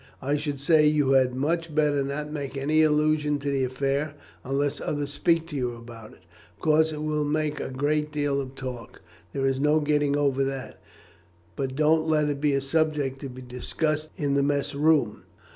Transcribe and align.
I 0.19 0.35
should 0.35 0.59
say 0.59 0.87
you 0.87 1.11
had 1.11 1.35
much 1.35 1.75
better 1.75 2.01
not 2.03 2.31
make 2.31 2.57
any 2.57 2.81
allusion 2.81 3.37
to 3.37 3.51
the 3.51 3.63
affair, 3.63 4.15
unless 4.43 4.81
others 4.81 5.13
speak 5.13 5.45
to 5.49 5.55
you 5.55 5.75
about 5.75 6.13
it. 6.13 6.23
Of 6.55 6.59
course, 6.61 6.91
it 6.91 7.03
will 7.03 7.23
make 7.23 7.59
a 7.59 7.69
great 7.69 8.11
deal 8.11 8.41
of 8.41 8.55
talk; 8.55 9.03
there 9.31 9.45
is 9.45 9.59
no 9.59 9.79
getting 9.79 10.17
over 10.17 10.43
that. 10.43 10.79
But 11.55 11.75
don't 11.75 12.07
let 12.07 12.29
it 12.29 12.41
be 12.41 12.53
a 12.53 12.61
subject 12.63 13.19
to 13.19 13.29
be 13.29 13.43
discussed 13.43 14.09
in 14.17 14.33
the 14.33 14.41
mess 14.41 14.73
room. 14.73 15.21